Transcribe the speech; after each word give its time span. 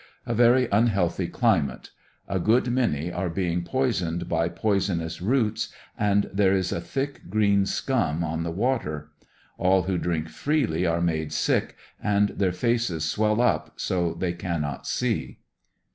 A 0.25 0.33
very 0.33 0.67
unhealthy 0.71 1.27
climate. 1.27 1.91
A 2.27 2.39
good 2.39 2.71
many 2.71 3.11
are 3.11 3.29
being 3.29 3.61
poisoned 3.63 4.27
by 4.27 4.49
poisonous 4.49 5.21
roots, 5.21 5.71
and 5.95 6.27
there 6.33 6.53
is 6.55 6.71
a 6.71 6.81
thick 6.81 7.29
green 7.29 7.67
scum 7.67 8.23
on 8.23 8.41
the 8.41 8.49
water 8.49 9.11
All 9.59 9.83
who 9.83 9.99
drink 9.99 10.27
freely 10.27 10.87
are 10.87 11.01
made 11.01 11.31
sick, 11.31 11.75
anfl 12.03 12.35
their 12.35 12.51
faces 12.51 13.05
swell 13.05 13.39
up 13.41 13.73
so 13.79 14.15
they 14.15 14.33
cannot 14.33 14.87
see. 14.87 15.37